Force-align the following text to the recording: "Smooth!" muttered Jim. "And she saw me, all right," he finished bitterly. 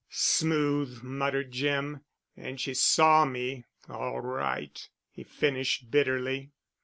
"Smooth!" 0.09 1.03
muttered 1.03 1.51
Jim. 1.51 2.01
"And 2.35 2.59
she 2.59 2.73
saw 2.73 3.23
me, 3.23 3.65
all 3.87 4.19
right," 4.21 4.89
he 5.11 5.23
finished 5.23 5.91
bitterly. 5.91 6.53